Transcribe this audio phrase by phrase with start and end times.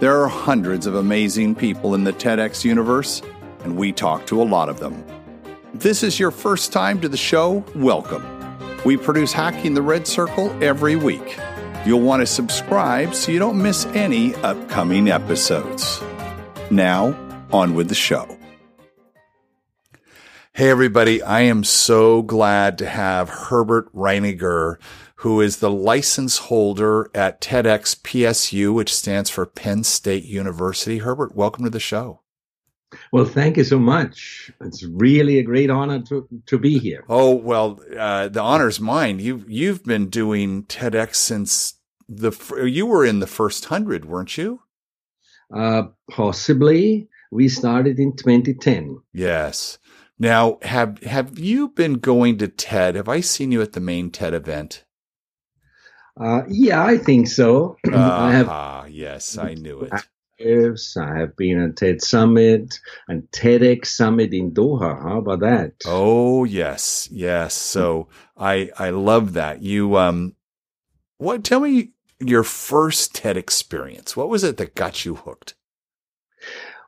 [0.00, 3.20] There are hundreds of amazing people in the TEDx universe,
[3.64, 5.04] and we talk to a lot of them.
[5.74, 8.24] If this is your first time to the show, welcome.
[8.86, 11.38] We produce Hacking the Red Circle every week.
[11.84, 16.00] You'll want to subscribe so you don't miss any upcoming episodes.
[16.70, 17.14] Now,
[17.52, 18.38] on with the show.
[20.54, 21.22] Hey, everybody.
[21.22, 24.76] I am so glad to have Herbert Reininger
[25.20, 30.98] who is the license holder at TEDx PSU, which stands for Penn State University.
[30.98, 32.22] Herbert, welcome to the show.
[33.12, 34.50] Well, thank you so much.
[34.62, 37.04] It's really a great honor to, to be here.
[37.06, 39.18] Oh well, uh, the honor's mine.
[39.18, 41.74] You you've been doing TEDx since
[42.08, 42.32] the
[42.64, 44.62] you were in the first hundred, weren't you?
[45.54, 47.08] Uh, possibly.
[47.30, 49.02] We started in 2010.
[49.12, 49.78] Yes.
[50.18, 52.94] Now, have have you been going to TED?
[52.94, 54.84] Have I seen you at the main TED event?
[56.20, 57.76] Uh, yeah, I think so.
[57.90, 58.48] Uh, I have.
[58.48, 59.92] Ah, yes, I knew it.
[60.96, 65.02] I have been at TED Summit and TEDx Summit in Doha.
[65.02, 65.72] How about that?
[65.86, 67.54] Oh yes, yes.
[67.54, 69.62] So I I love that.
[69.62, 70.34] You um,
[71.18, 71.44] what?
[71.44, 71.90] Tell me
[72.20, 74.16] your first TED experience.
[74.16, 75.54] What was it that got you hooked?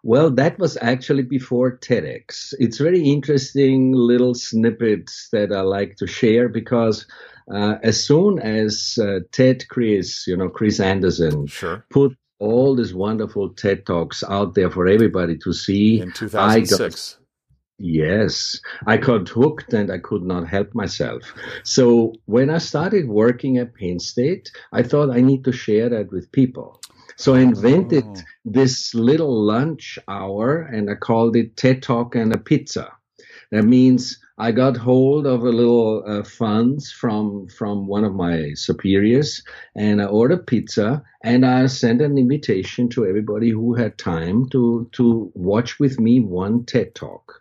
[0.03, 2.55] Well, that was actually before TEDx.
[2.59, 7.07] It's very interesting little snippets that I like to share because
[7.53, 11.85] uh, as soon as uh, TED Chris, you know, Chris Anderson, sure.
[11.91, 16.01] put all these wonderful TED Talks out there for everybody to see.
[16.01, 17.15] In 2006.
[17.15, 17.25] Got,
[17.79, 21.23] yes, I got hooked and I could not help myself.
[21.63, 26.11] So when I started working at Penn State, I thought I need to share that
[26.11, 26.81] with people.
[27.17, 28.21] So I invented oh.
[28.47, 32.91] this little lunch hour and I called it TED Talk and a Pizza.
[33.51, 38.55] That means I got hold of a little uh, funds from from one of my
[38.55, 39.41] superiors,
[39.77, 44.89] and I ordered pizza, and I sent an invitation to everybody who had time to
[44.99, 47.41] to watch with me one TED talk,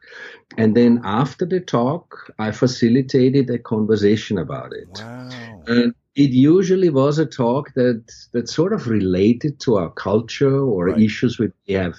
[0.60, 5.02] and then after the talk, I facilitated a conversation about it.
[5.02, 5.64] Wow.
[5.66, 8.04] And it usually was a talk that
[8.34, 11.02] that sort of related to our culture or right.
[11.02, 11.96] issues we have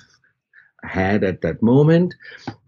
[0.84, 2.14] had at that moment,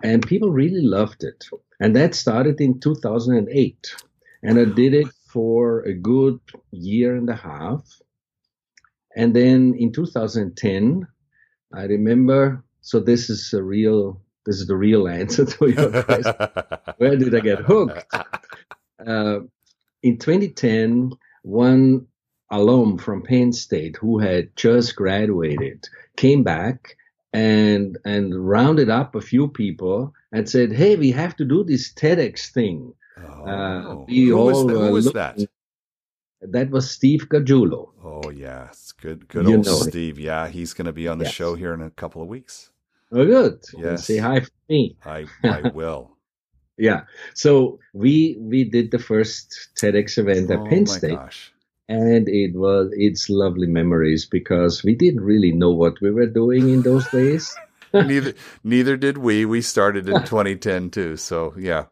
[0.03, 1.44] and people really loved it.
[1.81, 3.95] And that started in 2008.
[4.43, 6.39] And I did it for a good
[6.71, 7.85] year and a half.
[9.17, 11.07] And then in 2010,
[11.73, 16.35] I remember, so this is a real, this is the real answer to your question.
[16.99, 18.15] Where did I get hooked?
[19.05, 19.41] Uh,
[20.03, 21.12] in 2010,
[21.43, 22.06] one
[22.51, 26.97] alum from Penn State who had just graduated came back
[27.34, 31.93] and and rounded up a few people and said, "Hey, we have to do this
[31.93, 34.72] TEDx thing." Oh, uh, who all was, that?
[34.72, 35.39] Who was that?
[36.41, 37.91] That was Steve Gargiulo.
[38.03, 40.17] Oh yes, good, good you old Steve.
[40.17, 40.25] Him.
[40.25, 41.34] Yeah, he's going to be on the yes.
[41.34, 42.71] show here in a couple of weeks.
[43.11, 43.62] Oh, good.
[43.77, 44.97] Yes, say hi for me.
[45.05, 46.17] I I will.
[46.78, 47.03] yeah.
[47.34, 51.17] So we we did the first TEDx event at oh, Penn State.
[51.17, 51.54] Gosh
[51.89, 56.69] and it was it's lovely memories because we didn't really know what we were doing
[56.69, 57.55] in those days.
[57.95, 59.45] neither neither did we.
[59.45, 61.17] We started in 2010 too.
[61.17, 61.87] So yeah,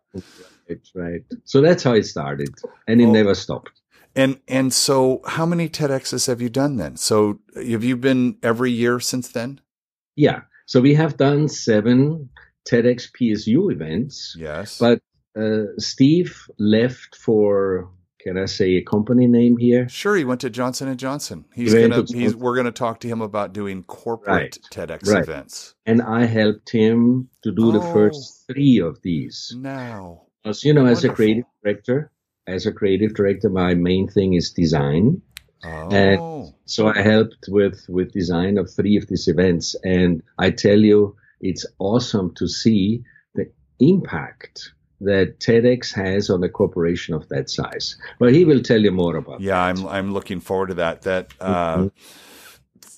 [0.67, 1.25] it's right.
[1.45, 2.55] So that's how it started,
[2.89, 3.83] and it never stopped.
[4.15, 6.97] And and so, how many TEDx's have you done then?
[6.97, 9.61] So have you been every year since then?
[10.17, 10.43] Yeah.
[10.67, 12.29] So we have done seven
[12.69, 14.37] TEDx PSU events.
[14.39, 14.79] Yes.
[14.79, 15.01] But
[15.37, 17.89] uh, Steve left for
[18.23, 19.89] can I say a company name here?
[19.89, 20.15] Sure.
[20.15, 21.45] He went to Johnson and Johnson.
[21.55, 22.05] He's he gonna.
[22.07, 24.59] He's, we're gonna talk to him about doing corporate right.
[24.89, 25.23] TEDx right.
[25.23, 25.75] events.
[25.87, 28.53] And I helped him to do oh, the first oh.
[28.53, 29.53] three of these.
[29.57, 31.11] Now, as you know, Wonderful.
[31.11, 32.13] as a creative director,
[32.47, 35.21] as a creative director, my main thing is design.
[35.65, 35.89] Oh.
[35.91, 40.79] And so I helped with with design of three of these events, and I tell
[40.79, 43.03] you, it's awesome to see
[43.35, 43.51] the
[43.81, 44.73] impact
[45.05, 47.97] that TEDx has on a corporation of that size.
[48.19, 49.41] But he will tell you more about.
[49.41, 49.45] It.
[49.45, 49.81] Yeah, that.
[49.81, 51.03] I'm I'm looking forward to that.
[51.03, 51.89] That uh, mm-hmm.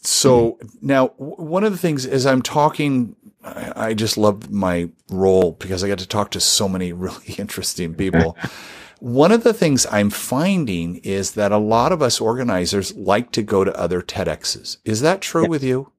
[0.03, 3.17] so now one of the things is I'm talking.
[3.43, 7.35] I, I just love my role because I get to talk to so many really
[7.39, 8.37] interesting people.
[9.01, 13.43] one of the things I'm finding is that a lot of us organizers like to
[13.43, 14.79] go to other TEDx's.
[14.85, 15.49] Is that true yeah.
[15.49, 15.93] with you?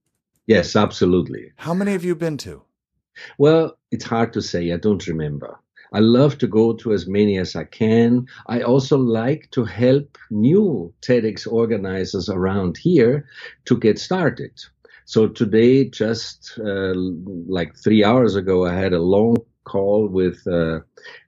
[0.48, 1.52] Yes, absolutely.
[1.58, 2.64] How many have you been to?
[3.38, 4.72] Well, it's hard to say.
[4.72, 5.60] I don't remember.
[5.94, 8.28] I love to go to as many as I can.
[8.48, 13.28] I also like to help new TEDx organizers around here
[13.66, 14.52] to get started.
[15.06, 20.80] So today, just uh, like three hours ago, I had a long call with uh,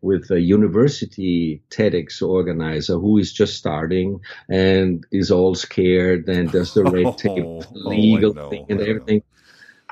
[0.02, 4.20] with a university TEDx organizer who is just starting
[4.50, 9.22] and is all scared and does the red tape, oh, legal oh, thing, and everything.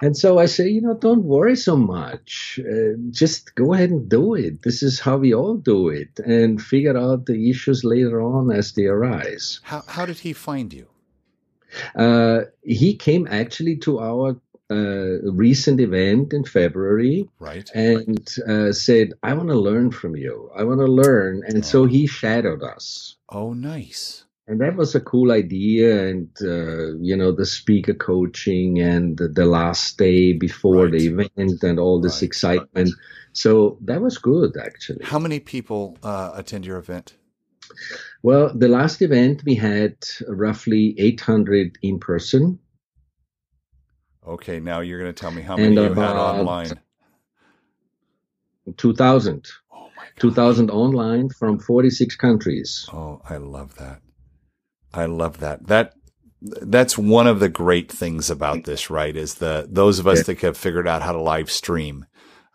[0.01, 2.59] And so I say, you know, don't worry so much.
[2.59, 4.61] Uh, just go ahead and do it.
[4.61, 8.73] This is how we all do it, and figure out the issues later on as
[8.73, 9.61] they arise.
[9.63, 10.87] How how did he find you?
[11.95, 14.37] Uh, he came actually to our
[14.69, 17.69] uh, recent event in February, right?
[17.73, 20.49] And uh, said, "I want to learn from you.
[20.55, 21.61] I want to learn." And oh.
[21.61, 23.15] so he shadowed us.
[23.29, 24.24] Oh, nice.
[24.47, 29.27] And that was a cool idea, and uh, you know the speaker coaching and the,
[29.27, 30.91] the last day before right.
[30.91, 32.27] the event and all this right.
[32.27, 32.89] excitement.
[33.33, 35.03] So that was good, actually.
[35.03, 37.15] How many people uh, attend your event?
[38.21, 39.97] Well, the last event we had
[40.27, 42.59] roughly 800 in person
[44.27, 46.79] Okay, now you're going to tell me how many you had online.
[48.77, 49.47] 2,000.
[49.71, 52.89] Oh my 2,000 online from 46 countries.
[52.91, 54.01] Oh, I love that.
[54.95, 55.67] I love that.
[55.67, 55.93] That
[56.41, 59.15] that's one of the great things about this, right?
[59.15, 60.23] Is the those of us yeah.
[60.23, 62.05] that have figured out how to live stream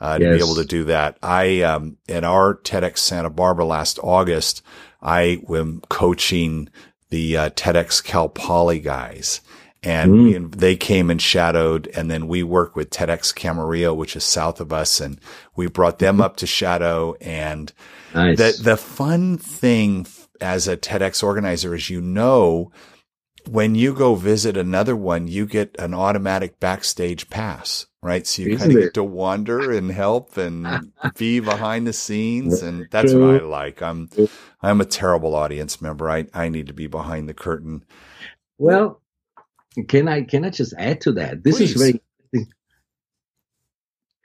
[0.01, 0.35] uh, to yes.
[0.35, 1.19] be able to do that.
[1.23, 4.63] I um, in our TEDx Santa Barbara last August,
[5.03, 6.69] I am coaching
[7.11, 9.41] the uh, TEDx Cal Poly guys,
[9.83, 10.25] and mm.
[10.25, 14.61] we, they came and shadowed and then we work with TEDx Camarillo, which is south
[14.61, 15.01] of us.
[15.01, 15.19] And
[15.57, 16.23] we brought them mm-hmm.
[16.23, 17.15] up to shadow.
[17.21, 17.73] And
[18.15, 18.37] nice.
[18.37, 20.05] the, the fun thing
[20.41, 22.73] as a TEDx organizer is, you know,
[23.49, 28.27] when you go visit another one, you get an automatic backstage pass, right?
[28.27, 32.63] So you kind of get to wander and help and be behind the scenes.
[32.63, 33.83] And that's what I like.
[33.83, 34.11] I'm,
[34.63, 36.11] I'm a terrible audience member.
[36.11, 37.85] I, I need to be behind the curtain.
[38.59, 39.01] Well,
[39.89, 41.43] can I can I just add to that?
[41.43, 41.75] This Please.
[41.75, 42.03] is very.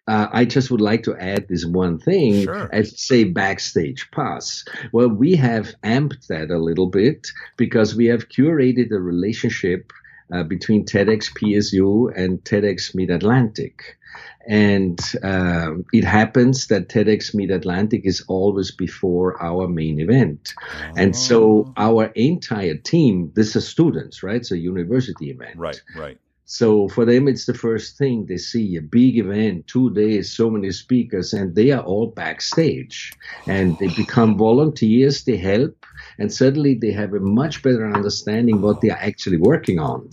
[0.08, 2.70] Uh, I just would like to add this one thing, sure.
[2.72, 4.64] as say backstage pass.
[4.92, 9.92] Well, we have amped that a little bit because we have curated a relationship
[10.32, 13.98] uh, between TEDx PSU and TEDx Mid Atlantic.
[14.48, 20.54] And uh, it happens that TEDx Mid Atlantic is always before our main event.
[20.60, 20.94] Oh.
[20.98, 21.74] And so oh.
[21.78, 24.36] our entire team, this is students, right?
[24.36, 25.58] It's a university event.
[25.58, 26.20] Right, right.
[26.46, 30.50] So for them, it's the first thing they see a big event, two days, so
[30.50, 33.14] many speakers, and they are all backstage
[33.48, 35.86] and they become volunteers, they help,
[36.20, 40.08] and suddenly they have a much better understanding what they are actually working on.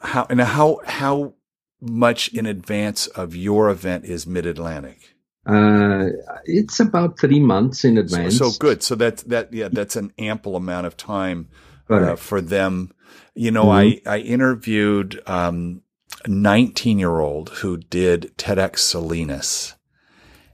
[0.00, 1.34] How and how how
[1.80, 5.14] much in advance of your event is Mid Atlantic?
[5.46, 6.10] Uh,
[6.44, 8.36] it's about three months in advance.
[8.36, 8.82] So, so, good.
[8.82, 11.48] So that that yeah, that's an ample amount of time
[11.88, 12.92] uh, for them.
[13.34, 14.08] You know, mm-hmm.
[14.08, 15.82] I I interviewed um,
[16.24, 19.74] a 19 year old who did TEDx Salinas.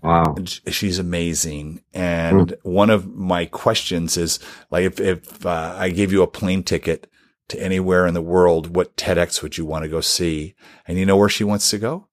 [0.02, 0.36] Wow.
[0.68, 1.82] She's amazing.
[1.94, 2.58] And mm.
[2.62, 4.38] one of my questions is
[4.70, 7.10] like, if, if uh, I gave you a plane ticket
[7.48, 10.54] to anywhere in the world, what TEDx would you want to go see?
[10.86, 12.08] And you know where she wants to go?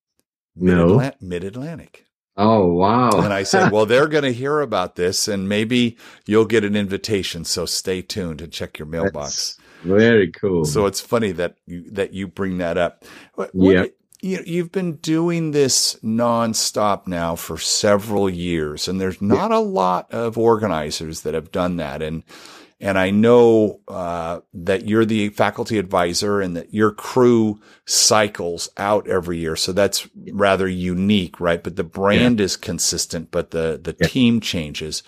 [0.56, 1.12] No.
[1.20, 2.06] Mid Atlantic.
[2.42, 3.10] Oh, wow.
[3.22, 6.76] and I said, well, they're going to hear about this and maybe you'll get an
[6.76, 7.46] invitation.
[7.46, 9.58] So stay tuned and check your mailbox.
[9.58, 10.66] That's very cool.
[10.66, 13.04] So it's funny that you, that you bring that up.
[13.54, 13.86] yeah.
[14.24, 19.58] You, you've been doing this nonstop now for several years, and there's not yeah.
[19.58, 22.04] a lot of organizers that have done that.
[22.04, 22.24] And
[22.82, 29.08] and I know uh, that you're the faculty advisor and that your crew cycles out
[29.08, 29.56] every year.
[29.56, 31.64] So that's rather unique, right?
[31.64, 32.46] But the brand yeah.
[32.46, 34.08] is consistent, but the, the yeah.
[34.08, 35.04] team changes.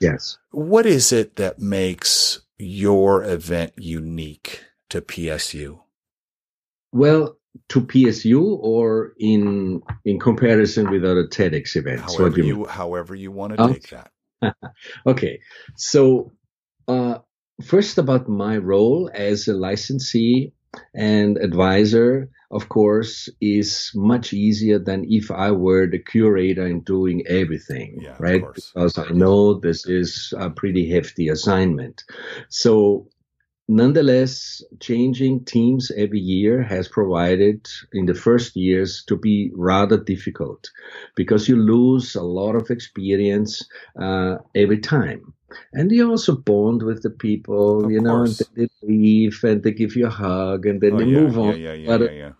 [0.00, 0.38] Yes.
[0.52, 5.80] What is it that makes your event unique to PSU?
[6.92, 7.36] Well,
[7.68, 12.16] to PSU or in in comparison with other TEDx events?
[12.16, 14.10] However you, you however you want to take that.
[15.06, 15.40] okay,
[15.74, 16.32] so
[16.88, 17.18] uh,
[17.62, 20.52] first, about my role as a licensee
[20.94, 27.26] and advisor, of course, is much easier than if I were the curator and doing
[27.26, 28.42] everything, yeah, right?
[28.54, 32.04] Because I know this is a pretty hefty assignment.
[32.48, 33.08] So
[33.70, 40.70] Nonetheless, changing teams every year has provided in the first years to be rather difficult
[41.14, 43.62] because you lose a lot of experience
[44.00, 45.34] uh, every time.
[45.72, 48.40] And you also bond with the people, of you know, course.
[48.40, 51.38] and they leave and they give you a hug and then oh, they yeah, move
[51.38, 51.60] on.
[51.60, 52.32] Yeah, yeah, yeah,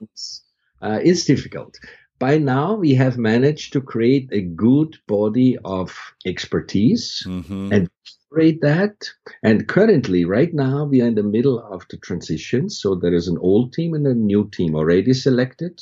[0.83, 1.79] uh, it's difficult.
[2.19, 5.97] By now, we have managed to create a good body of
[6.27, 7.73] expertise mm-hmm.
[7.73, 7.89] and
[8.33, 9.09] create that.
[9.43, 12.71] And currently, right now, we are in the middle of the transition.
[12.71, 15.81] So there is an old team and a new team already selected,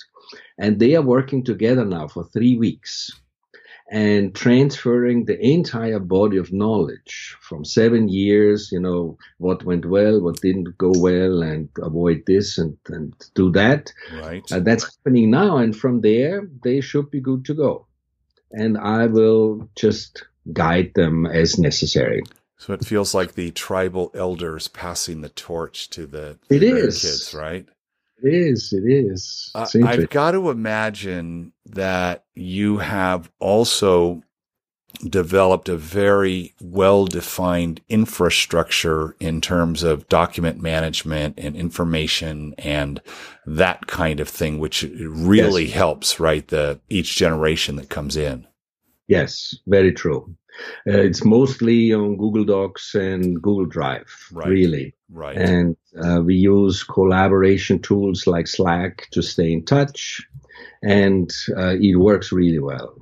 [0.58, 3.10] and they are working together now for three weeks
[3.88, 10.20] and transferring the entire body of knowledge from seven years, you know, what went well,
[10.20, 13.92] what didn't go well, and avoid this and, and do that.
[14.12, 14.42] Right.
[14.50, 15.58] Uh, that's happening now.
[15.58, 17.86] And from there, they should be good to go.
[18.50, 22.22] And I will just guide them as necessary.
[22.58, 27.02] So it feels like the tribal elders passing the torch to the, it is.
[27.02, 27.68] kids, right?
[28.26, 28.72] It is.
[28.72, 29.52] It is.
[29.54, 34.22] Uh, I've got to imagine that you have also
[35.08, 43.00] developed a very well defined infrastructure in terms of document management and information and
[43.46, 45.74] that kind of thing, which really yes.
[45.74, 46.48] helps, right?
[46.48, 48.44] The each generation that comes in.
[49.06, 50.34] Yes, very true.
[50.88, 54.48] Uh, it's mostly on Google Docs and Google Drive, right.
[54.48, 54.95] really.
[55.10, 55.36] Right.
[55.36, 60.20] And uh, we use collaboration tools like Slack to stay in touch,
[60.82, 62.94] and uh, it works really well.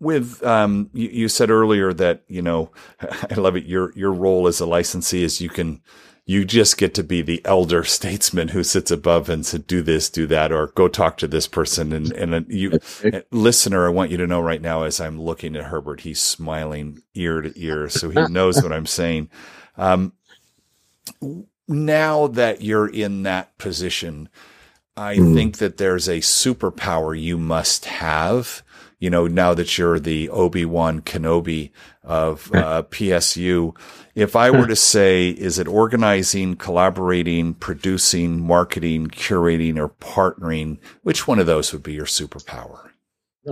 [0.00, 3.66] With um, you, you said earlier that you know, I love it.
[3.66, 5.80] Your your role as a licensee is you can
[6.28, 10.10] you just get to be the elder statesman who sits above and said, do this,
[10.10, 11.90] do that, or go talk to this person.
[11.92, 12.78] And, and you,
[13.32, 17.00] listener, I want you to know right now, as I'm looking at Herbert, he's smiling
[17.14, 17.88] ear to ear.
[17.88, 19.30] So he knows what I'm saying.
[19.78, 20.12] Um,
[21.66, 24.28] now that you're in that position,
[24.96, 25.34] I mm.
[25.34, 28.62] think that there's a superpower you must have
[28.98, 31.70] you know, now that you're the Obi-Wan Kenobi
[32.02, 33.76] of uh, PSU,
[34.14, 41.28] if I were to say, is it organizing, collaborating, producing, marketing, curating, or partnering, which
[41.28, 42.90] one of those would be your superpower?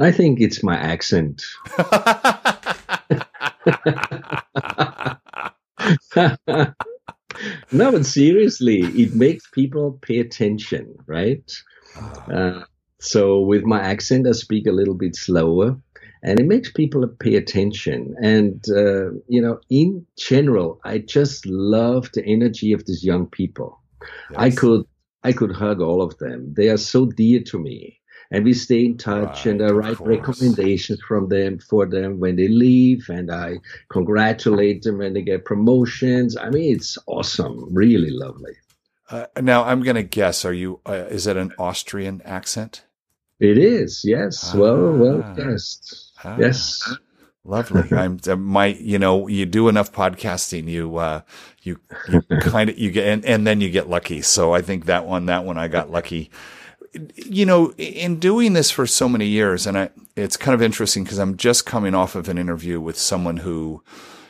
[0.00, 1.44] I think it's my accent.
[7.72, 11.50] no, but seriously, it makes people pay attention, right?
[11.96, 12.32] Ah.
[12.32, 12.64] Uh,
[12.98, 15.76] so with my accent, I speak a little bit slower,
[16.22, 18.14] and it makes people pay attention.
[18.22, 23.78] And uh, you know, in general, I just love the energy of these young people.
[24.30, 24.38] Yes.
[24.38, 24.84] I could
[25.22, 26.54] I could hug all of them.
[26.56, 28.00] They are so dear to me.
[28.30, 32.36] And we stay in touch, right, and I write recommendations from them for them when
[32.36, 36.36] they leave, and I congratulate them when they get promotions.
[36.36, 38.54] I mean, it's awesome, really lovely.
[39.08, 40.44] Uh, now I'm going to guess.
[40.44, 40.80] Are you?
[40.84, 42.84] Uh, is it an Austrian accent?
[43.38, 44.52] It is, yes.
[44.54, 46.96] Ah, well, well, yes, ah, yes.
[47.44, 47.84] Lovely.
[47.96, 51.20] I'm uh, my, you know, you do enough podcasting, you, uh,
[51.62, 51.78] you,
[52.08, 54.22] you kind of, you get, and, and then you get lucky.
[54.22, 56.30] So I think that one, that one, I got lucky.
[57.14, 61.04] You know, in doing this for so many years, and I, it's kind of interesting
[61.04, 63.82] because I'm just coming off of an interview with someone who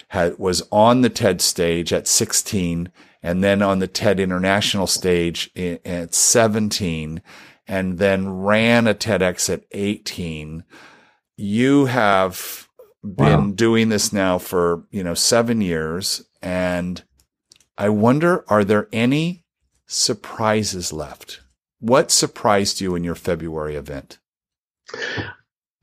[0.08, 2.90] had, was on the TED stage at 16
[3.22, 7.22] and then on the TED international stage at 17
[7.66, 10.64] and then ran a TEDx at 18.
[11.36, 12.68] You have
[13.02, 13.52] been wow.
[13.54, 16.24] doing this now for, you know, seven years.
[16.40, 17.02] And
[17.76, 19.44] I wonder, are there any
[19.86, 21.40] surprises left?
[21.80, 24.18] What surprised you in your February event?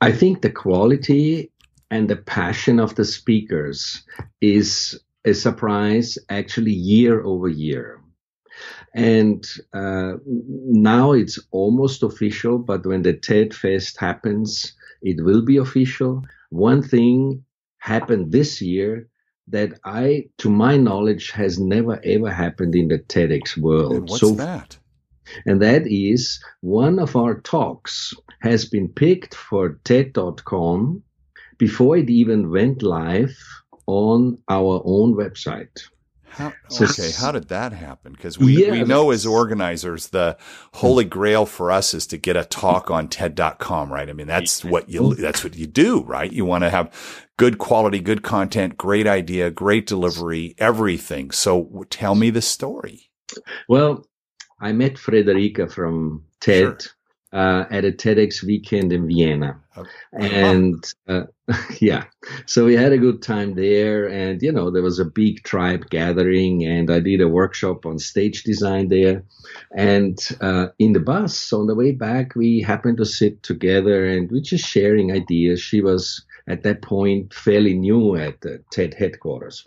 [0.02, 1.52] I think the quality
[1.92, 4.04] and the passion of the speakers
[4.42, 8.02] is a surprise actually year over year.
[8.94, 15.58] And uh, now it's almost official, but when the TED Fest happens, it will be
[15.58, 16.24] official.
[16.50, 17.44] One thing
[17.80, 19.08] happened this year
[19.48, 23.94] that I, to my knowledge, has never ever happened in the TEDx world.
[23.94, 24.78] And what's so, that?
[25.46, 31.04] And that is one of our talks has been picked for TED.com
[31.58, 33.38] before it even went live
[33.88, 35.84] on our own website.
[36.34, 38.14] How, okay, how did that happen?
[38.14, 40.36] Because we, yeah, we know as organizers, the
[40.74, 41.10] holy hmm.
[41.10, 44.10] grail for us is to get a talk on TED.com, right?
[44.10, 46.32] I mean, that's what you that's what you do, right?
[46.32, 46.92] You want to have
[47.38, 51.30] good quality, good content, great idea, great delivery, everything.
[51.30, 53.12] So tell me the story.
[53.70, 54.04] Well,
[54.64, 56.82] I met Frederica from TED.
[56.82, 56.92] Sure
[57.34, 59.60] uh, at a TEDx weekend in Vienna.
[59.76, 59.90] Okay.
[60.14, 61.24] And uh,
[61.82, 62.06] yeah,
[62.46, 64.08] so we had a good time there.
[64.08, 67.98] And, you know, there was a big tribe gathering, and I did a workshop on
[67.98, 69.24] stage design there.
[69.76, 74.32] And uh, in the bus on the way back, we happened to sit together and
[74.32, 75.60] we just sharing ideas.
[75.60, 79.66] She was at that point fairly new at the TED headquarters,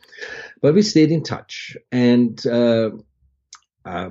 [0.62, 1.76] but we stayed in touch.
[1.90, 2.90] And uh,
[3.84, 4.10] uh,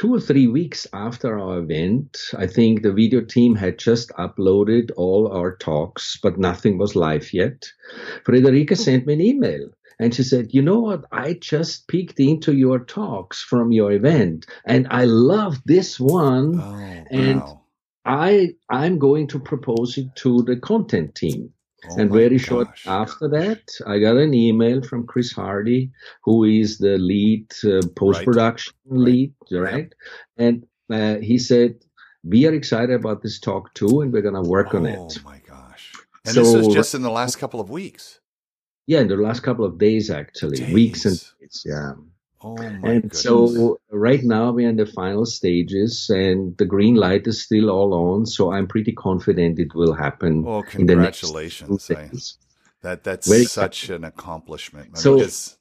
[0.00, 4.90] two or three weeks after our event, I think the video team had just uploaded
[4.96, 7.70] all our talks, but nothing was live yet.
[8.24, 8.80] Frederica hmm.
[8.80, 11.04] sent me an email and she said, You know what?
[11.12, 16.58] I just peeked into your talks from your event and I love this one.
[16.58, 17.60] Oh, and wow.
[18.06, 21.52] I, I'm going to propose it to the content team.
[21.88, 22.46] Oh and very gosh.
[22.46, 25.90] short after that, I got an email from Chris Hardy,
[26.24, 29.00] who is the lead uh, post production right.
[29.00, 29.72] lead, right?
[29.72, 29.92] right?
[30.36, 31.76] And uh, he said,
[32.22, 34.98] "We are excited about this talk too, and we're going to work oh, on it."
[34.98, 35.92] Oh my gosh!
[36.26, 38.20] And so, this is just in the last couple of weeks.
[38.86, 40.74] Yeah, in the last couple of days, actually, days.
[40.74, 41.62] weeks and days.
[41.64, 41.92] Yeah.
[42.42, 43.22] Oh and goodness.
[43.22, 47.92] so right now we're in the final stages and the green light is still all
[47.92, 48.24] on.
[48.24, 50.42] So I'm pretty confident it will happen.
[50.42, 51.90] Well, congratulations.
[51.90, 52.10] I,
[52.82, 54.96] that that's Very such an accomplishment.
[54.96, 55.58] So, because,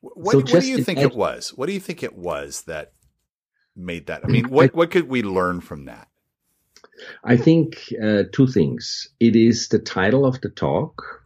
[0.00, 1.54] what, so what do you think it was?
[1.54, 2.92] What do you think it was that
[3.74, 4.24] made that?
[4.24, 6.08] I mean, what, what could we learn from that?
[7.24, 9.08] I think uh, two things.
[9.20, 11.21] It is the title of the talk,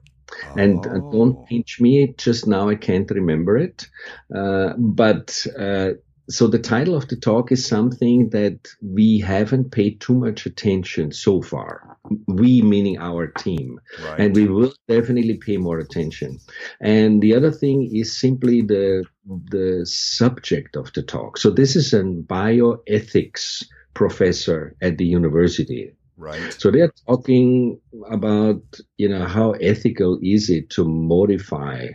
[0.56, 1.46] and uh, don't oh.
[1.48, 3.88] pinch me, just now I can't remember it.
[4.34, 5.90] Uh, but uh,
[6.28, 11.12] so the title of the talk is something that we haven't paid too much attention
[11.12, 11.96] so far.
[12.26, 13.80] We meaning our team.
[14.02, 14.20] Right.
[14.20, 16.38] And we will definitely pay more attention.
[16.80, 19.04] And the other thing is simply the
[19.50, 21.38] the subject of the talk.
[21.38, 23.64] So this is a bioethics
[23.94, 26.52] professor at the university Right.
[26.58, 27.80] So they're talking
[28.10, 28.62] about,
[28.96, 31.88] you know, how ethical is it to modify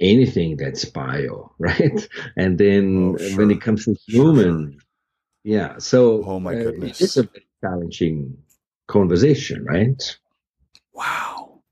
[0.00, 2.08] anything that's bio, right?
[2.36, 3.38] And then oh, sure.
[3.38, 4.80] when it comes to human, sure.
[5.44, 5.78] yeah.
[5.78, 8.38] So oh my goodness, uh, it's a very challenging
[8.86, 10.18] conversation, right?
[10.92, 11.62] Wow.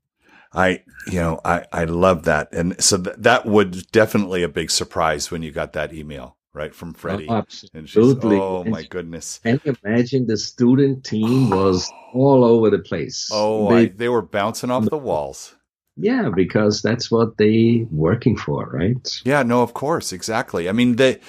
[0.55, 2.53] I, you know, I, I love that.
[2.53, 6.73] And so th- that would definitely a big surprise when you got that email right
[6.73, 7.27] from oh, Freddie.
[7.27, 7.43] Oh,
[7.75, 8.37] absolutely.
[8.37, 9.39] oh and my goodness!
[9.43, 13.29] Can you imagine the student team was all over the place?
[13.31, 15.55] Oh, they, I, they were bouncing off the walls.
[15.95, 19.21] Yeah, because that's what they working for, right?
[19.23, 20.67] Yeah, no, of course, exactly.
[20.67, 21.19] I mean, the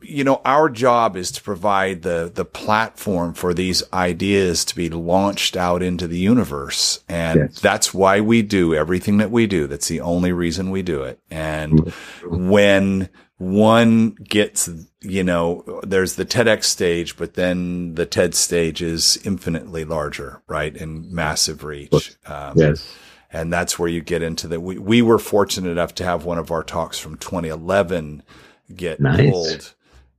[0.00, 4.88] you know, our job is to provide the the platform for these ideas to be
[4.88, 7.60] launched out into the universe, and yes.
[7.60, 9.66] that's why we do everything that we do.
[9.66, 11.18] That's the only reason we do it.
[11.30, 11.92] And
[12.24, 14.68] when one gets,
[15.02, 20.74] you know, there's the TEDx stage, but then the TED stage is infinitely larger, right?
[20.74, 22.16] And massive reach.
[22.26, 22.94] Um, yes.
[23.30, 26.38] And that's where you get into the, we, we were fortunate enough to have one
[26.38, 28.22] of our talks from 2011
[28.74, 29.30] get nice.
[29.30, 29.74] pulled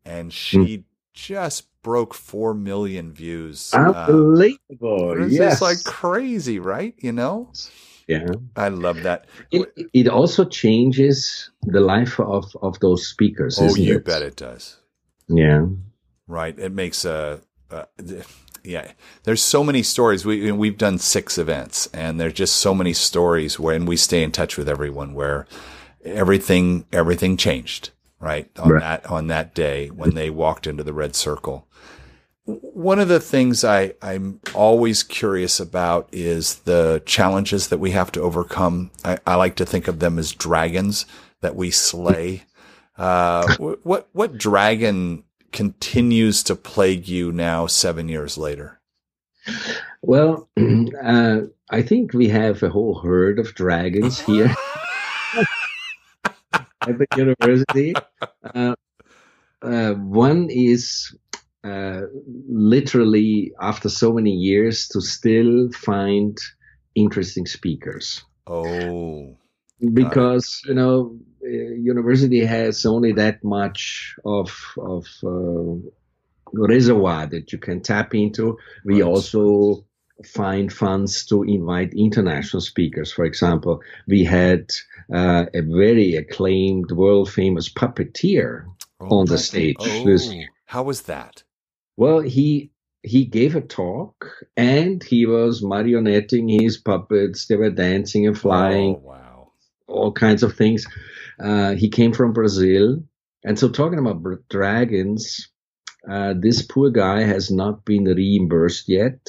[0.06, 0.84] and she mm.
[1.13, 3.73] just broke 4 million views.
[3.73, 5.12] Unbelievable.
[5.12, 5.62] Um, it's yes.
[5.62, 6.93] like crazy, right?
[6.97, 7.51] You know?
[8.08, 9.26] Yeah, I love that.
[9.52, 13.60] It, it also changes the life of of those speakers.
[13.62, 14.06] Oh, you it?
[14.06, 14.78] bet it does.
[15.28, 15.65] Yeah,
[16.28, 16.58] right.
[16.58, 17.41] It makes a.
[18.63, 18.91] yeah,
[19.24, 20.26] there's so many stories.
[20.26, 24.32] We we've done six events, and there's just so many stories when we stay in
[24.32, 25.46] touch with everyone where
[26.06, 28.80] everything everything changed right on right.
[28.80, 31.67] that on that day when they walked into the red circle
[32.48, 38.12] one of the things I, I'm always curious about is the challenges that we have
[38.14, 38.90] to overcome.
[39.04, 41.06] I, I like to think of them as dragons
[41.42, 42.44] that we slay.
[42.98, 48.80] Uh, what what dragon continues to plague you now, seven years later?
[50.02, 50.50] Well,
[51.04, 54.56] uh, I think we have a whole herd of dragons here
[56.54, 57.94] at the university.
[58.56, 58.76] Uh,
[59.62, 61.14] uh, one is
[61.63, 62.02] uh,
[62.48, 66.38] literally after so many years to still find
[66.96, 68.24] interesting speakers.
[68.46, 69.38] Oh,
[69.93, 75.89] because you know, uh, university has only that much of of uh,
[76.54, 78.58] reservoir that you can tap into.
[78.86, 79.08] We right.
[79.08, 79.86] also
[80.26, 83.12] find funds to invite international speakers.
[83.12, 84.72] For example, we had
[85.13, 88.65] uh, a very acclaimed, world famous puppeteer
[89.00, 89.76] oh, on the stage.
[89.80, 90.04] Oh,
[90.67, 91.43] how was that?
[91.95, 97.47] Well, he he gave a talk and he was marionetting his puppets.
[97.47, 98.95] They were dancing and flying.
[98.97, 99.51] Oh, wow.
[99.88, 100.86] All kinds of things.
[101.39, 103.01] Uh, he came from Brazil.
[103.45, 105.49] And so, talking about dragons,
[106.10, 109.19] uh, this poor guy has not been reimbursed yet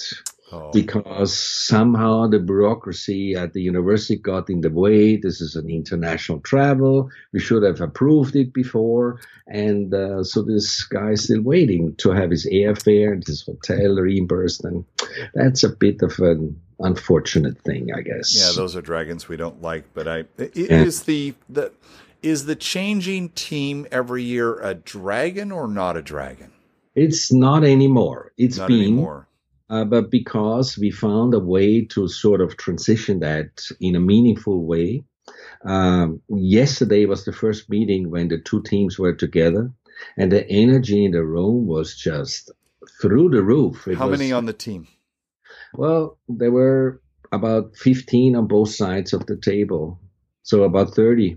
[0.52, 0.70] oh.
[0.72, 5.16] because somehow the bureaucracy at the university got in the way.
[5.16, 7.10] This is an international travel.
[7.32, 9.20] We should have approved it before.
[9.46, 13.96] And uh, so this guy is still waiting to have his airfare and his hotel
[13.96, 14.64] reimbursed.
[14.64, 14.84] And
[15.34, 18.36] that's a bit of an unfortunate thing, I guess.
[18.38, 19.84] Yeah, those are dragons we don't like.
[19.94, 20.82] But I, it yeah.
[20.82, 21.72] is the, the,
[22.20, 26.50] Is the changing team every year a dragon or not a dragon?
[26.96, 28.32] It's not anymore.
[28.36, 29.27] It's not been, anymore.
[29.70, 34.64] Uh, but because we found a way to sort of transition that in a meaningful
[34.64, 35.04] way.
[35.64, 39.70] Um, yesterday was the first meeting when the two teams were together,
[40.16, 42.50] and the energy in the room was just
[43.00, 43.86] through the roof.
[43.86, 44.86] It How was, many on the team?
[45.74, 47.02] Well, there were
[47.32, 50.00] about 15 on both sides of the table,
[50.42, 51.36] so about 30.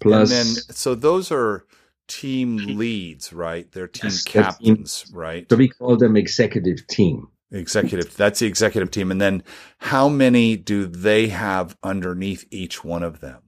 [0.00, 1.64] Plus, and then, so those are
[2.08, 3.70] team leads, right?
[3.72, 5.46] They're team yes, captains, team, right?
[5.50, 7.28] So we call them executive team.
[7.52, 8.16] Executive.
[8.16, 9.10] That's the executive team.
[9.10, 9.42] And then
[9.78, 13.42] how many do they have underneath each one of them?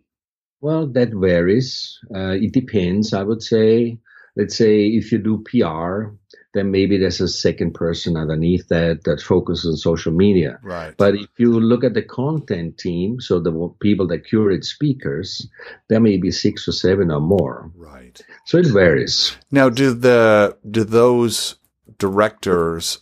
[0.61, 1.99] Well, that varies.
[2.15, 3.13] Uh, it depends.
[3.13, 3.99] I would say,
[4.37, 6.15] let's say if you do PR,
[6.55, 10.59] then maybe there's a second person underneath that that focuses on social media.
[10.63, 10.95] Right.
[10.97, 15.47] But if you look at the content team, so the people that curate speakers,
[15.89, 17.71] there may be six or seven or more.
[17.77, 18.21] Right.
[18.47, 19.37] So it varies.
[19.51, 21.57] Now, do the do those
[21.99, 23.01] directors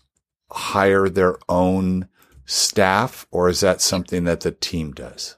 [0.51, 2.09] hire their own
[2.47, 5.37] staff, or is that something that the team does?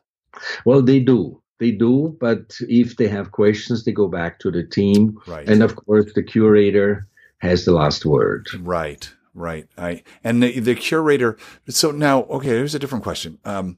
[0.64, 1.42] Well, they do.
[1.59, 5.18] They do, but if they have questions, they go back to the team.
[5.27, 5.49] Right.
[5.49, 8.48] And of course, the curator has the last word.
[8.61, 9.11] Right.
[9.35, 9.68] Right.
[9.77, 11.37] I and the, the curator.
[11.68, 13.38] So now, okay, here's a different question.
[13.44, 13.77] Um,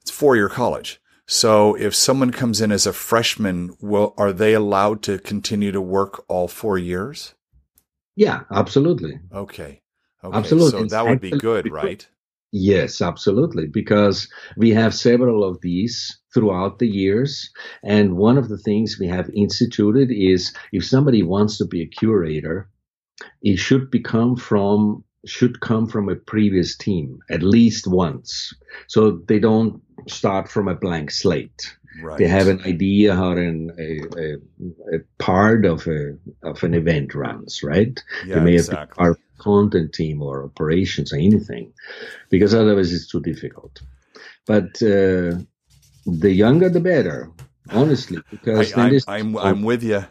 [0.00, 1.00] it's four year college.
[1.26, 5.80] So if someone comes in as a freshman, will are they allowed to continue to
[5.80, 7.34] work all four years?
[8.16, 9.18] Yeah, absolutely.
[9.32, 9.82] Okay.
[10.24, 10.88] Okay, absolutely.
[10.88, 12.06] So that would be good, right?
[12.52, 13.66] Yes, absolutely.
[13.66, 17.50] Because we have several of these throughout the years.
[17.82, 21.86] And one of the things we have instituted is if somebody wants to be a
[21.86, 22.68] curator,
[23.42, 28.52] it should become from should come from a previous team at least once.
[28.88, 31.76] So they don't start from a blank slate.
[32.02, 32.18] Right.
[32.18, 37.14] They have an idea how an, a, a, a, part of a of an event
[37.14, 38.02] runs, right?
[38.26, 38.96] Yeah, they may exactly.
[38.98, 41.72] have our content team or operations or anything,
[42.30, 43.82] because otherwise it's too difficult.
[44.46, 45.36] But uh,
[46.06, 47.30] the younger the better,
[47.70, 50.04] honestly, because I, I, I'm I'm with you.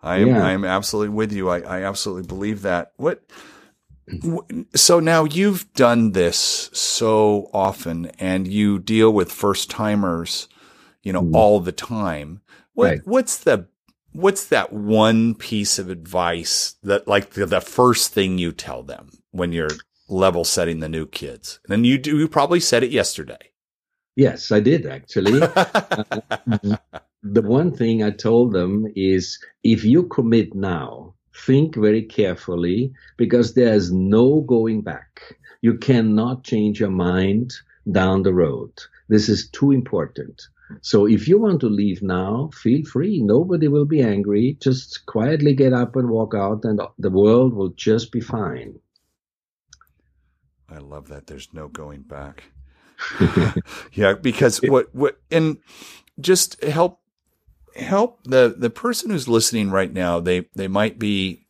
[0.00, 0.46] I am yeah.
[0.46, 1.48] I am absolutely with you.
[1.48, 2.92] I, I absolutely believe that.
[2.96, 3.22] What
[4.74, 10.48] so now you've done this so often and you deal with first timers
[11.02, 11.34] you know, mm.
[11.34, 12.42] all the time.
[12.74, 13.00] What, right.
[13.04, 13.66] what's the,
[14.12, 19.10] what's that one piece of advice that like the, the, first thing you tell them
[19.30, 19.70] when you're
[20.08, 21.60] level setting the new kids?
[21.68, 23.38] And you do, you probably said it yesterday.
[24.16, 25.40] Yes, I did actually.
[25.56, 26.76] uh,
[27.22, 31.14] the one thing I told them is if you commit now,
[31.46, 35.36] think very carefully because there's no going back.
[35.60, 37.54] You cannot change your mind
[37.90, 38.72] down the road.
[39.08, 40.42] This is too important.
[40.82, 43.22] So if you want to leave now, feel free.
[43.22, 44.58] Nobody will be angry.
[44.60, 48.78] Just quietly get up and walk out, and the world will just be fine.
[50.68, 51.26] I love that.
[51.26, 52.44] There's no going back.
[53.92, 55.56] yeah, because what what and
[56.20, 57.00] just help
[57.78, 60.20] help the the person who's listening right now.
[60.20, 61.48] They they might be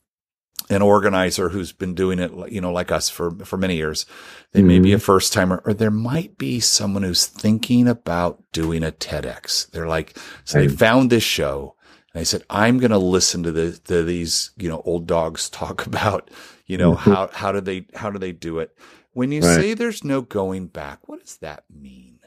[0.71, 4.07] an organizer who's been doing it, you know, like us for, for many years.
[4.53, 4.69] They mm-hmm.
[4.69, 5.05] may be a mm-hmm.
[5.05, 9.71] first timer or there might be someone who's thinking about doing a TEDx.
[9.71, 11.75] They're like, so they found this show
[12.13, 15.49] and they said, I'm going to listen to the, to these, you know, old dogs
[15.51, 16.31] talk about,
[16.67, 17.13] you know, mm-hmm.
[17.13, 18.77] how, how do they, how do they do it?
[19.13, 19.55] When you right.
[19.55, 22.19] say there's no going back, what does that mean?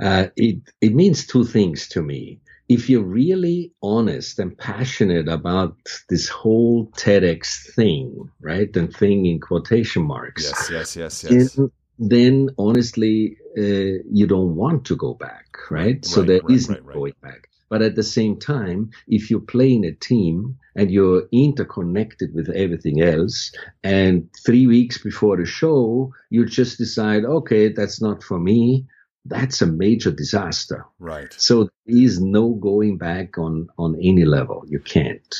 [0.00, 2.40] Uh, it, it means two things to me
[2.74, 5.76] if you're really honest and passionate about
[6.08, 8.74] this whole TEDx thing, right?
[8.76, 10.42] And thing in quotation marks.
[10.42, 11.54] Yes, yes, yes, yes.
[11.54, 16.04] Then, then honestly, uh, you don't want to go back, right?
[16.04, 17.48] so there right, is no right, going back.
[17.68, 22.48] But at the same time, if you play in a team and you're interconnected with
[22.50, 23.52] everything else,
[23.84, 28.86] and three weeks before the show, you just decide, okay, that's not for me
[29.24, 30.86] that's a major disaster.
[30.98, 31.32] Right.
[31.36, 34.64] So there is no going back on on any level.
[34.68, 35.34] You can't.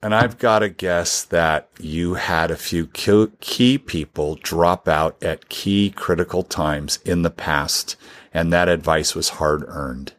[0.00, 5.48] And I've got to guess that you had a few key people drop out at
[5.48, 7.96] key critical times in the past,
[8.32, 10.12] and that advice was hard earned.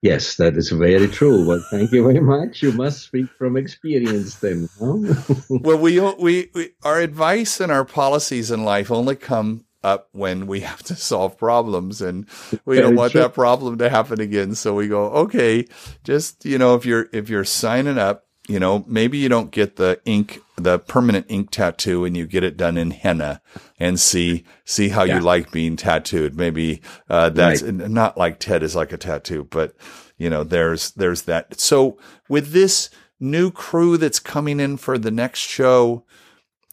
[0.00, 1.46] Yes, that is very true.
[1.46, 2.60] Well, thank you very much.
[2.60, 4.68] You must speak from experience then.
[4.80, 5.14] Huh?
[5.48, 10.46] well, we, we, we, our advice and our policies in life only come up when
[10.46, 12.26] we have to solve problems and
[12.64, 14.54] we don't want that problem to happen again.
[14.54, 15.66] So we go, okay,
[16.04, 19.76] just, you know, if you're, if you're signing up, you know, maybe you don't get
[19.76, 23.40] the ink, the permanent ink tattoo and you get it done in henna
[23.78, 25.16] and see, see how yeah.
[25.16, 26.34] you like being tattooed.
[26.34, 27.72] Maybe, uh, that's right.
[27.72, 29.76] not like Ted is like a tattoo, but,
[30.18, 31.58] you know, there's there's that.
[31.60, 36.04] So with this new crew that's coming in for the next show,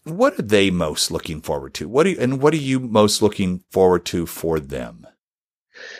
[0.03, 1.87] what are they most looking forward to?
[1.87, 5.05] What do you, and what are you most looking forward to for them?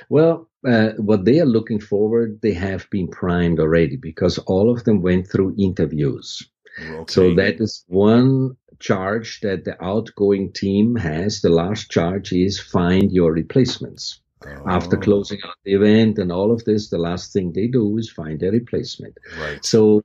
[0.10, 4.84] Well, uh, what they are looking forward, they have been primed already because all of
[4.84, 6.50] them went through interviews.
[6.82, 7.12] Okay.
[7.12, 11.42] So that is one charge that the outgoing team has.
[11.42, 14.22] The last charge is find your replacements.
[14.46, 14.64] Oh.
[14.68, 18.10] After closing out the event and all of this, the last thing they do is
[18.10, 19.18] find a replacement.
[19.38, 19.64] Right.
[19.66, 20.02] So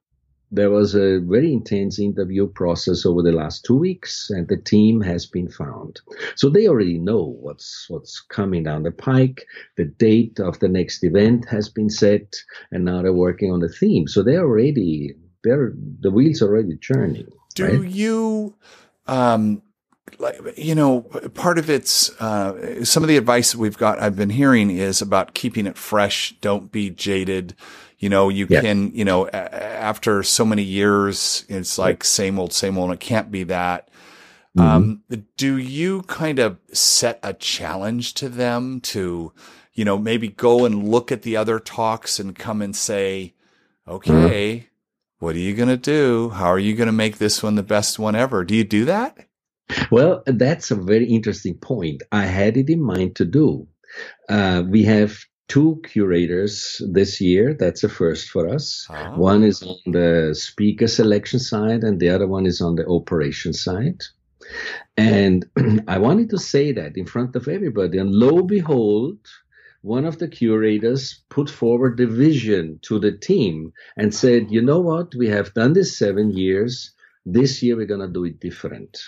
[0.54, 5.00] there was a very intense interview process over the last two weeks, and the team
[5.00, 6.00] has been found.
[6.36, 9.46] So they already know what's what's coming down the pike.
[9.76, 12.36] The date of the next event has been set,
[12.70, 14.06] and now they're working on the theme.
[14.06, 17.28] So they're already they're the wheels are already churning.
[17.54, 17.90] Do right?
[17.90, 18.54] you?
[19.06, 19.62] Um,
[20.18, 21.02] like you know
[21.34, 25.02] part of it's uh, some of the advice that we've got i've been hearing is
[25.02, 27.54] about keeping it fresh don't be jaded
[28.04, 28.60] you know, you yeah.
[28.60, 32.92] can, you know, a- after so many years, it's like same old, same old.
[32.92, 33.88] it can't be that.
[34.58, 34.60] Mm-hmm.
[34.60, 35.02] Um,
[35.38, 39.32] do you kind of set a challenge to them to,
[39.72, 43.32] you know, maybe go and look at the other talks and come and say,
[43.88, 45.24] okay, mm-hmm.
[45.24, 46.28] what are you going to do?
[46.28, 48.44] How are you going to make this one the best one ever?
[48.44, 49.16] Do you do that?
[49.90, 52.02] Well, that's a very interesting point.
[52.12, 53.66] I had it in mind to do.
[54.28, 55.16] Uh, we have
[55.48, 57.54] two curators this year.
[57.54, 58.86] That's a first for us.
[58.90, 59.16] Oh.
[59.16, 63.52] One is on the speaker selection side, and the other one is on the operation
[63.52, 64.00] side.
[64.96, 65.44] And
[65.88, 67.98] I wanted to say that in front of everybody.
[67.98, 69.18] And lo behold,
[69.82, 74.80] one of the curators put forward the vision to the team and said, you know
[74.80, 75.14] what?
[75.14, 76.92] We have done this seven years.
[77.26, 78.98] This year, we're going to do it different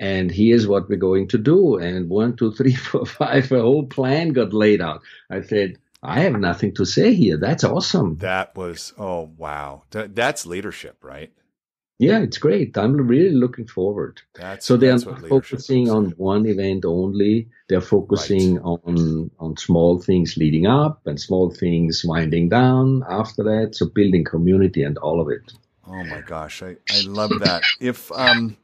[0.00, 1.76] and here's what we're going to do.
[1.76, 5.02] And one, two, three, four, five, a whole plan got laid out.
[5.30, 7.36] I said, I have nothing to say here.
[7.36, 8.16] That's awesome.
[8.16, 9.82] That was, oh, wow.
[9.90, 11.30] that's leadership, right?
[11.98, 12.78] Yeah, it's great.
[12.78, 14.22] I'm really looking forward.
[14.34, 17.50] That's, so they're not focusing on one event only.
[17.68, 18.64] They're focusing right.
[18.64, 23.74] on on small things leading up and small things winding down after that.
[23.74, 25.52] So building community and all of it.
[25.86, 27.64] Oh my gosh, I, I love that.
[27.80, 28.56] if um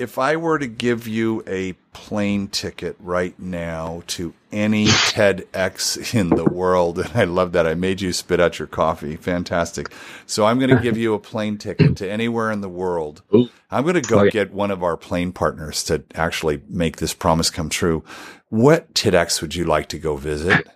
[0.00, 6.30] if I were to give you a plane ticket right now to any TEDx in
[6.30, 9.16] the world, and I love that I made you spit out your coffee.
[9.16, 9.92] Fantastic.
[10.24, 13.22] So I'm going to give you a plane ticket to anywhere in the world.
[13.70, 17.12] I'm going to go oh, get one of our plane partners to actually make this
[17.12, 18.02] promise come true.
[18.48, 20.66] What TEDx would you like to go visit?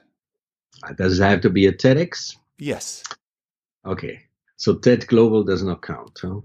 [0.96, 2.36] Does it have to be a TEDx?
[2.58, 3.02] Yes.
[3.86, 4.20] Okay.
[4.56, 6.40] So TED Global does not count, huh?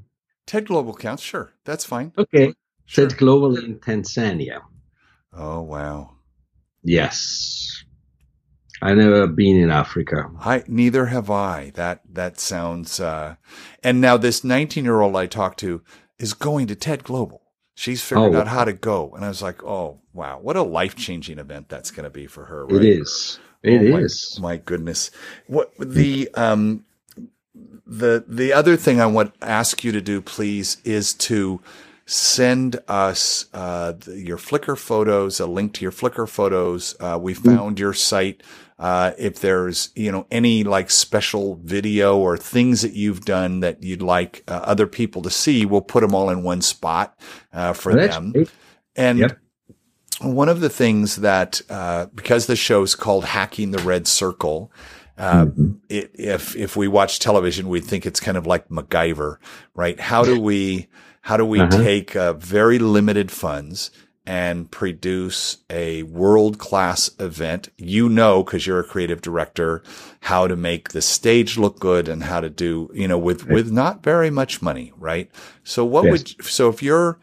[0.45, 1.51] TED Global counts, sure.
[1.65, 2.13] That's fine.
[2.17, 2.53] Okay.
[2.89, 3.07] Sure.
[3.07, 4.61] TED Global in Tanzania.
[5.31, 6.15] Oh wow.
[6.81, 7.83] Yes.
[8.81, 10.31] I never been in Africa.
[10.39, 11.71] I neither have I.
[11.75, 13.35] That that sounds uh
[13.83, 15.83] and now this 19-year-old I talked to
[16.17, 17.43] is going to TED Global.
[17.75, 20.39] She's figured oh, out how to go and I was like, "Oh, wow.
[20.39, 22.83] What a life-changing event that's going to be for her." Right?
[22.83, 23.39] It is.
[23.61, 24.39] It oh, is.
[24.41, 25.11] My, my goodness.
[25.45, 26.85] What the um
[27.85, 31.61] the the other thing I want to ask you to do please is to
[32.09, 36.95] send us uh, your Flickr photos, a link to your Flickr photos.
[36.99, 37.55] Uh, we mm-hmm.
[37.55, 38.41] found your site.
[38.79, 43.83] Uh, if there's you know any like special video or things that you've done that
[43.83, 47.19] you'd like uh, other people to see, we'll put them all in one spot
[47.53, 48.31] uh, for them.
[48.31, 48.49] Great.
[48.95, 49.37] And yep.
[50.21, 54.71] one of the things that uh, because the show is called Hacking the Red Circle.
[55.19, 55.71] Mm-hmm.
[55.89, 59.35] It, if if we watch television, we think it's kind of like MacGyver,
[59.75, 59.99] right?
[59.99, 60.87] How do we
[61.29, 61.77] how do we uh-huh.
[61.77, 63.91] take uh, very limited funds
[64.25, 67.69] and produce a world class event?
[67.77, 69.83] You know, because you're a creative director,
[70.21, 73.53] how to make the stage look good and how to do, you know, with, right.
[73.53, 75.29] with not very much money, right?
[75.63, 76.11] So what yes.
[76.11, 77.19] would, so if you're,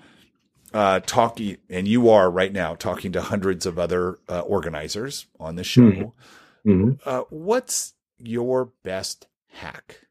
[0.72, 5.56] uh, talking, and you are right now talking to hundreds of other uh, organizers on
[5.56, 5.80] the show.
[5.80, 6.70] Mm-hmm.
[6.70, 6.90] Mm-hmm.
[7.04, 10.02] Uh, what's your best hack?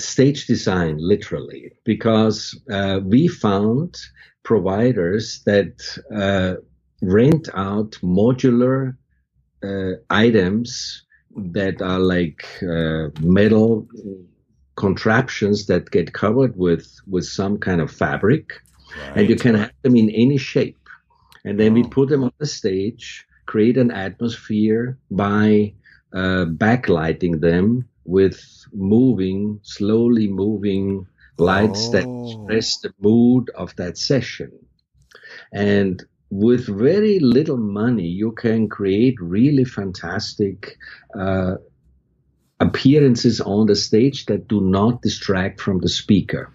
[0.00, 3.96] Stage design literally because uh, we found
[4.42, 5.80] providers that
[6.14, 6.54] uh,
[7.02, 8.96] rent out modular
[9.62, 11.04] uh, items
[11.36, 13.86] that are like uh, metal
[14.76, 18.52] contraptions that get covered with with some kind of fabric
[18.98, 19.18] right.
[19.18, 20.88] and you can have them in any shape
[21.44, 21.74] and then oh.
[21.74, 25.72] we put them on the stage create an atmosphere by
[26.14, 28.40] uh, backlighting them with
[28.72, 31.06] moving, slowly moving
[31.38, 31.92] lights oh.
[31.92, 34.52] that express the mood of that session.
[35.52, 40.76] And with very little money, you can create really fantastic
[41.18, 41.54] uh,
[42.60, 46.52] appearances on the stage that do not distract from the speaker.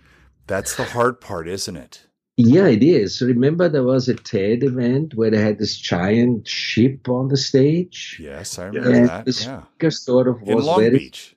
[0.48, 2.06] That's the hard part, isn't it?
[2.38, 3.22] Yeah, it is.
[3.22, 8.20] Remember, there was a TED event where they had this giant ship on the stage.
[8.22, 9.26] Yes, I remember and that.
[9.26, 9.90] The speaker yeah.
[9.90, 11.35] sort of was In Long very Beach.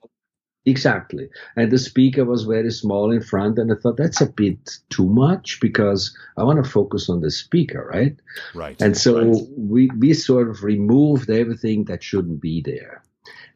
[0.67, 1.29] Exactly.
[1.57, 3.59] And the speaker was very small in front.
[3.59, 7.31] And I thought that's a bit too much because I want to focus on the
[7.31, 8.17] speaker, right?
[8.55, 8.81] Right.
[8.81, 9.47] And so right.
[9.57, 13.03] we, we sort of removed everything that shouldn't be there.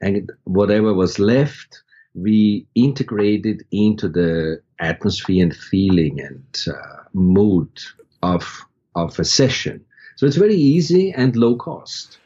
[0.01, 1.83] And whatever was left,
[2.15, 7.71] we integrated into the atmosphere and feeling and uh, mood
[8.23, 9.85] of, of a session.
[10.17, 12.19] So it's very easy and low cost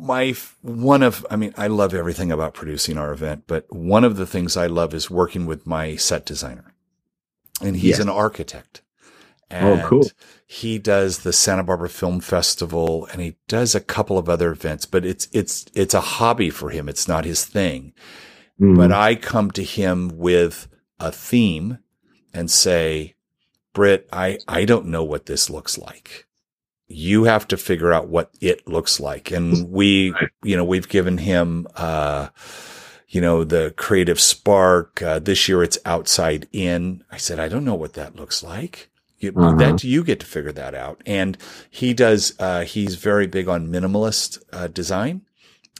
[0.00, 4.16] my one of I mean I love everything about producing our event, but one of
[4.16, 6.74] the things I love is working with my set designer.
[7.62, 8.00] And he's yes.
[8.00, 8.80] an architect.
[9.50, 10.10] And oh, cool.
[10.46, 14.86] he does the Santa Barbara Film Festival and he does a couple of other events,
[14.86, 16.88] but it's it's it's a hobby for him.
[16.88, 17.92] It's not his thing.
[18.60, 18.76] Mm.
[18.76, 21.78] But I come to him with a theme
[22.32, 23.14] and say,
[23.72, 26.26] Britt, I, I don't know what this looks like
[26.90, 29.30] you have to figure out what it looks like.
[29.30, 32.28] And we, you know, we've given him, uh,
[33.08, 35.00] you know, the creative spark.
[35.00, 37.04] Uh, this year it's outside in.
[37.10, 38.90] I said, I don't know what that looks like.
[39.18, 39.56] You, uh-huh.
[39.56, 41.02] That you get to figure that out.
[41.06, 41.38] And
[41.70, 45.22] he does, uh, he's very big on minimalist, uh, design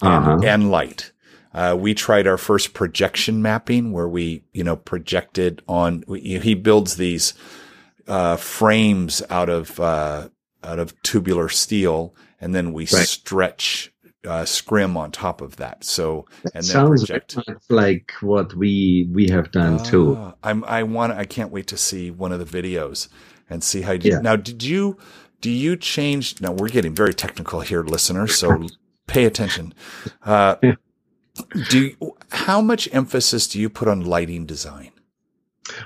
[0.03, 0.41] and, uh-huh.
[0.45, 1.11] and light.
[1.53, 6.55] Uh, we tried our first projection mapping where we, you know, projected on, we, he
[6.55, 7.35] builds these,
[8.07, 10.29] uh, frames out of, uh,
[10.63, 13.07] out of tubular steel, and then we right.
[13.07, 13.93] stretch
[14.27, 15.85] uh, scrim on top of that.
[15.85, 17.39] So that and then sounds project.
[17.69, 20.17] like what we we have done uh, too.
[20.19, 23.09] Ah, I'm I want I can't wait to see one of the videos
[23.51, 24.21] and see how you yeah.
[24.21, 24.97] now did you
[25.41, 28.67] do you change now we're getting very technical here listeners so
[29.07, 29.75] pay attention
[30.25, 30.55] uh,
[31.69, 34.93] do you, how much emphasis do you put on lighting design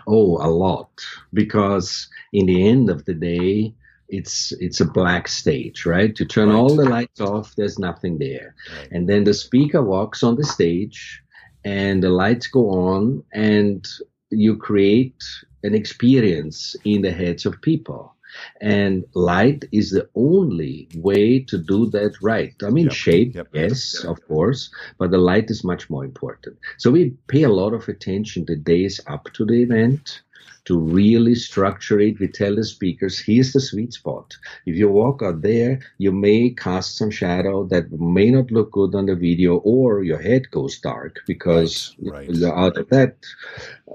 [0.06, 0.90] oh a lot
[1.32, 3.74] because in the end of the day
[4.16, 6.14] it's it's a black stage, right?
[6.16, 6.56] To turn right.
[6.56, 8.54] all the lights off, there's nothing there.
[8.76, 8.90] Right.
[8.92, 11.22] And then the speaker walks on the stage
[11.64, 13.86] and the lights go on and
[14.30, 15.22] you create
[15.62, 18.14] an experience in the heads of people.
[18.60, 22.54] And light is the only way to do that right.
[22.64, 22.92] I mean, yep.
[22.92, 23.46] shape, yep.
[23.52, 24.10] yes, yep.
[24.10, 26.58] of course, but the light is much more important.
[26.78, 30.22] So we pay a lot of attention the days up to the event
[30.64, 32.18] to really structure it.
[32.18, 34.34] We tell the speakers, here's the sweet spot.
[34.66, 38.94] If you walk out there, you may cast some shadow that may not look good
[38.94, 42.30] on the video, or your head goes dark because right, right.
[42.30, 43.16] you're out of that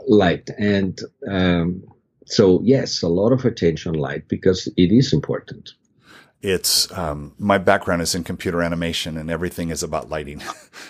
[0.07, 0.49] light.
[0.57, 1.83] And um,
[2.25, 5.73] so, yes, a lot of attention light because it is important
[6.41, 10.41] it's um, my background is in computer animation and everything is about lighting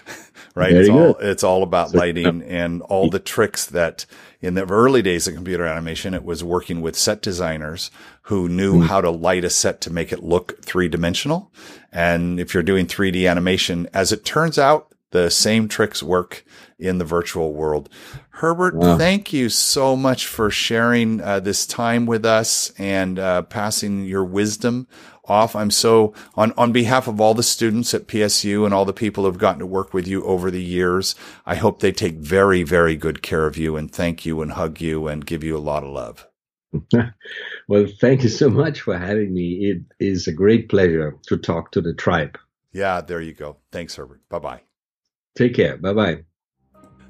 [0.56, 4.06] right it's all it's all about lighting and all the tricks that
[4.41, 7.91] in the early days of computer animation, it was working with set designers
[8.23, 8.86] who knew mm.
[8.86, 11.52] how to light a set to make it look three dimensional.
[11.91, 16.45] And if you're doing 3D animation, as it turns out, the same tricks work
[16.78, 17.89] in the virtual world.
[18.30, 18.98] Herbert, wow.
[18.98, 24.24] thank you so much for sharing uh, this time with us and uh, passing your
[24.24, 24.88] wisdom
[25.26, 25.56] off.
[25.56, 29.26] I'm so on, on behalf of all the students at PSU and all the people
[29.26, 31.15] who've gotten to work with you over the years.
[31.45, 34.80] I hope they take very, very good care of you and thank you and hug
[34.80, 36.26] you and give you a lot of love.
[37.67, 39.72] well, thank you so much for having me.
[39.72, 42.38] It is a great pleasure to talk to the tribe.
[42.72, 43.58] Yeah, there you go.
[43.72, 44.22] Thanks, Herbert.
[44.30, 44.69] Bye bye.
[45.39, 45.78] Take care.
[45.78, 46.23] Bye bye.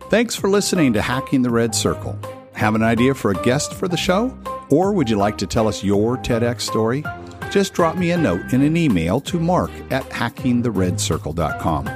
[0.09, 2.17] Thanks for listening to Hacking the Red Circle.
[2.53, 4.37] Have an idea for a guest for the show?
[4.69, 7.03] Or would you like to tell us your TEDx story?
[7.49, 11.89] just drop me a note in an email to mark at hackingtheredcircle.com.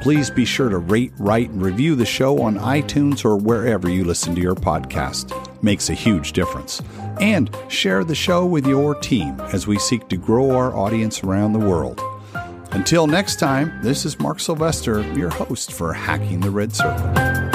[0.00, 4.04] Please be sure to rate, write, and review the show on iTunes or wherever you
[4.04, 5.32] listen to your podcast.
[5.62, 6.82] Makes a huge difference.
[7.20, 11.52] And share the show with your team as we seek to grow our audience around
[11.52, 12.00] the world.
[12.74, 17.53] Until next time, this is Mark Sylvester, your host for Hacking the Red Circle.